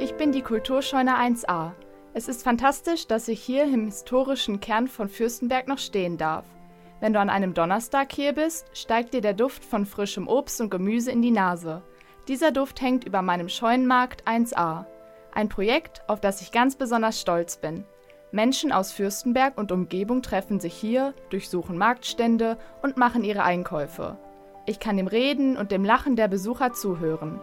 [0.00, 1.72] Ich bin die Kulturscheune 1a.
[2.14, 6.44] Es ist fantastisch, dass ich hier im historischen Kern von Fürstenberg noch stehen darf.
[7.00, 10.70] Wenn du an einem Donnerstag hier bist, steigt dir der Duft von frischem Obst und
[10.70, 11.82] Gemüse in die Nase.
[12.28, 14.86] Dieser Duft hängt über meinem Scheunenmarkt 1a.
[15.32, 17.84] Ein Projekt, auf das ich ganz besonders stolz bin.
[18.30, 24.16] Menschen aus Fürstenberg und Umgebung treffen sich hier, durchsuchen Marktstände und machen ihre Einkäufe.
[24.64, 27.40] Ich kann dem Reden und dem Lachen der Besucher zuhören.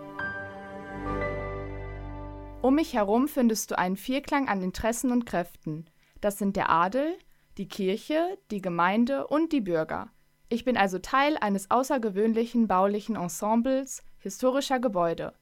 [2.66, 5.86] Um mich herum findest du einen Vierklang an Interessen und Kräften.
[6.20, 7.16] Das sind der Adel,
[7.60, 10.10] die Kirche, die Gemeinde und die Bürger.
[10.50, 15.36] Ich bin also Teil eines außergewöhnlichen baulichen Ensembles historischer Gebäude.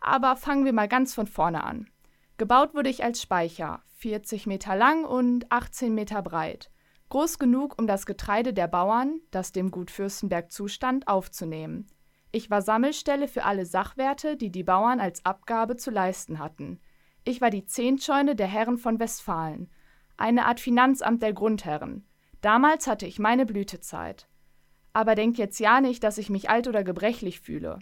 [0.00, 1.88] Aber fangen wir mal ganz von vorne an.
[2.38, 6.72] Gebaut wurde ich als Speicher, 40 Meter lang und 18 Meter breit.
[7.08, 11.86] Groß genug, um das Getreide der Bauern, das dem Gut Fürstenberg zustand, aufzunehmen.
[12.34, 16.80] Ich war Sammelstelle für alle Sachwerte, die die Bauern als Abgabe zu leisten hatten.
[17.22, 19.70] Ich war die Zehntscheune der Herren von Westfalen,
[20.16, 22.04] eine Art Finanzamt der Grundherren.
[22.40, 24.26] Damals hatte ich meine Blütezeit.
[24.92, 27.78] Aber denkt jetzt ja nicht, dass ich mich alt oder gebrechlich fühle.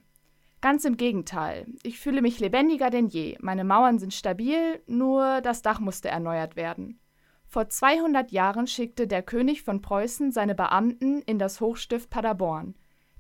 [0.61, 3.39] Ganz im Gegenteil, ich fühle mich lebendiger denn je.
[3.41, 7.01] Meine Mauern sind stabil, nur das Dach musste erneuert werden.
[7.47, 12.75] Vor 200 Jahren schickte der König von Preußen seine Beamten in das Hochstift Paderborn.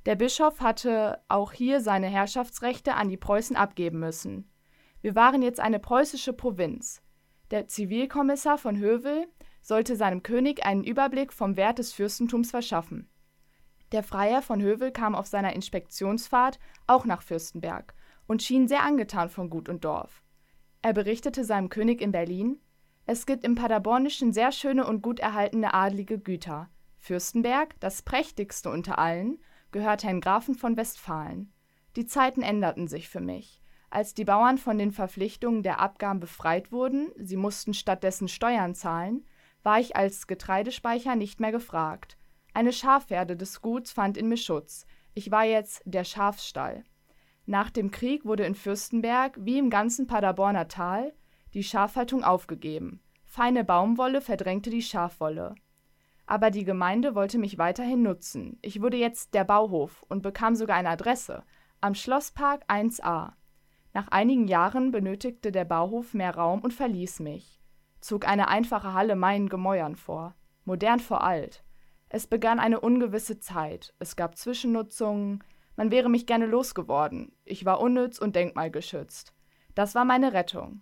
[0.05, 4.51] Der Bischof hatte auch hier seine Herrschaftsrechte an die Preußen abgeben müssen.
[5.01, 7.03] Wir waren jetzt eine preußische Provinz.
[7.53, 9.29] Der Zivilkommissar von Hövel
[9.61, 13.09] sollte seinem König einen Überblick vom Wert des Fürstentums verschaffen.
[13.93, 17.95] Der Freier von Hövel kam auf seiner Inspektionsfahrt auch nach Fürstenberg
[18.27, 20.25] und schien sehr angetan von Gut und Dorf.
[20.81, 22.61] Er berichtete seinem König in Berlin:
[23.07, 26.71] Es gibt im Paderbornischen sehr schöne und gut erhaltene adlige Güter.
[26.97, 29.39] Fürstenberg, das prächtigste unter allen,
[29.73, 31.53] gehört Herrn Grafen von Westfalen.
[31.97, 33.63] Die Zeiten änderten sich für mich.
[33.91, 39.27] Als die Bauern von den Verpflichtungen der Abgaben befreit wurden, sie mussten stattdessen Steuern zahlen,
[39.63, 42.17] war ich als Getreidespeicher nicht mehr gefragt.
[42.55, 44.87] Eine Schafherde des Guts fand in mir Schutz.
[45.15, 46.85] Ich war jetzt der Schafstall.
[47.45, 51.13] Nach dem Krieg wurde in Fürstenberg, wie im ganzen Paderborner Tal,
[51.55, 53.03] die Schafhaltung aufgegeben.
[53.25, 55.55] Feine Baumwolle verdrängte die Schafwolle.
[56.33, 58.59] Aber die Gemeinde wollte mich weiterhin nutzen.
[58.63, 61.45] Ich wurde jetzt der Bauhof und bekam sogar eine Adresse
[61.83, 63.33] am Schlosspark 1a.
[63.93, 67.61] Nach einigen Jahren benötigte der Bauhof mehr Raum und verließ mich.
[68.01, 70.35] Zog eine einfache Halle meinen Gemäuern vor.
[70.65, 71.65] Modern vor alt.
[72.09, 75.45] Es begann eine ungewisse Zeit, es gab Zwischennutzungen,
[75.77, 79.35] man wäre mich gerne losgeworden, ich war unnütz und denkmalgeschützt.
[79.75, 80.81] Das war meine Rettung.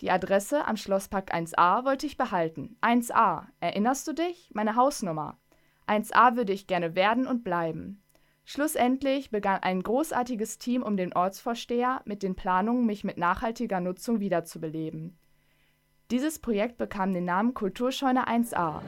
[0.00, 2.76] Die Adresse am Schlosspark 1a wollte ich behalten.
[2.82, 4.48] 1a, erinnerst du dich?
[4.54, 5.38] Meine Hausnummer.
[5.88, 8.04] 1a würde ich gerne werden und bleiben.
[8.44, 14.20] Schlussendlich begann ein großartiges Team um den Ortsvorsteher mit den Planungen, mich mit nachhaltiger Nutzung
[14.20, 15.18] wiederzubeleben.
[16.12, 18.80] Dieses Projekt bekam den Namen Kulturscheune 1a.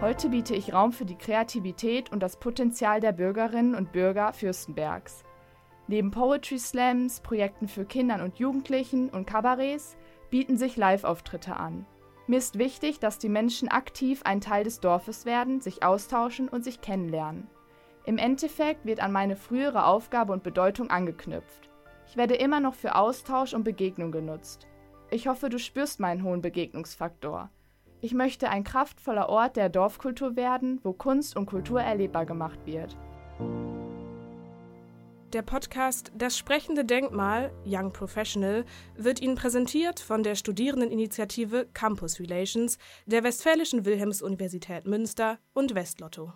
[0.00, 5.24] Heute biete ich Raum für die Kreativität und das Potenzial der Bürgerinnen und Bürger Fürstenbergs.
[5.88, 9.96] Neben Poetry Slams, Projekten für Kindern und Jugendlichen und Kabarets
[10.30, 11.86] bieten sich Live-Auftritte an.
[12.26, 16.64] Mir ist wichtig, dass die Menschen aktiv ein Teil des Dorfes werden, sich austauschen und
[16.64, 17.46] sich kennenlernen.
[18.04, 21.70] Im Endeffekt wird an meine frühere Aufgabe und Bedeutung angeknüpft.
[22.08, 24.66] Ich werde immer noch für Austausch und Begegnung genutzt.
[25.10, 27.50] Ich hoffe, du spürst meinen hohen Begegnungsfaktor.
[28.00, 32.96] Ich möchte ein kraftvoller Ort der Dorfkultur werden, wo Kunst und Kultur erlebbar gemacht wird.
[35.36, 38.64] Der Podcast Das sprechende Denkmal Young Professional
[38.96, 46.32] wird Ihnen präsentiert von der Studierendeninitiative Campus Relations der Westfälischen Wilhelms-Universität Münster und Westlotto.